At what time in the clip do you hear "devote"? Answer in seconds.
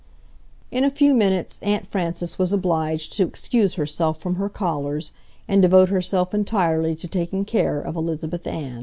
5.61-5.89